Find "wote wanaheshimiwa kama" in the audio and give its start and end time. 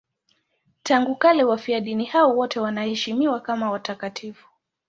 2.37-3.71